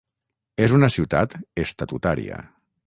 [0.67, 2.43] És una ciutat estatutària.